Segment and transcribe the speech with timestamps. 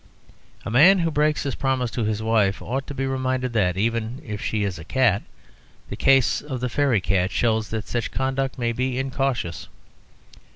[0.65, 4.19] A man who breaks his promise to his wife ought to be reminded that, even
[4.25, 5.21] if she is a cat,
[5.89, 9.67] the case of the fairy cat shows that such conduct may be incautious.